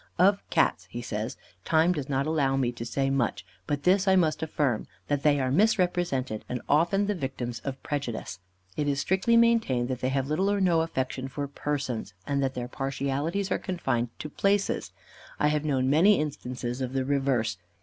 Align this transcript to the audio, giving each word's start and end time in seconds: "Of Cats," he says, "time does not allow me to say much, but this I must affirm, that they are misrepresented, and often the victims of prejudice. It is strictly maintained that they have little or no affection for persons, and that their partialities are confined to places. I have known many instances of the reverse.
"Of 0.17 0.41
Cats," 0.49 0.87
he 0.89 1.03
says, 1.03 1.37
"time 1.63 1.91
does 1.93 2.09
not 2.09 2.25
allow 2.25 2.55
me 2.57 2.71
to 2.71 2.85
say 2.87 3.11
much, 3.11 3.45
but 3.67 3.83
this 3.83 4.07
I 4.07 4.15
must 4.15 4.41
affirm, 4.41 4.87
that 5.09 5.21
they 5.21 5.39
are 5.39 5.51
misrepresented, 5.51 6.43
and 6.49 6.59
often 6.67 7.05
the 7.05 7.13
victims 7.13 7.59
of 7.59 7.83
prejudice. 7.83 8.39
It 8.75 8.87
is 8.87 8.99
strictly 8.99 9.37
maintained 9.37 9.89
that 9.89 9.99
they 10.01 10.09
have 10.09 10.25
little 10.25 10.49
or 10.49 10.59
no 10.59 10.81
affection 10.81 11.27
for 11.27 11.47
persons, 11.47 12.15
and 12.25 12.41
that 12.41 12.55
their 12.55 12.67
partialities 12.67 13.51
are 13.51 13.59
confined 13.59 14.09
to 14.17 14.27
places. 14.31 14.91
I 15.39 15.49
have 15.49 15.65
known 15.65 15.87
many 15.87 16.19
instances 16.19 16.81
of 16.81 16.93
the 16.93 17.05
reverse. 17.05 17.57